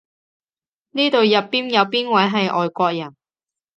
[0.93, 3.15] 呢度入邊有邊位係外國人？